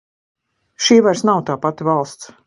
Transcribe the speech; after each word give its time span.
Šī 0.85 0.97
vairs 1.07 1.21
nav 1.31 1.43
tā 1.49 1.57
pati 1.65 1.87
valsts. 1.89 2.33